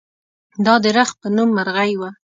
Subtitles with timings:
[0.65, 2.09] دا د رخ په نوم مرغۍ وه.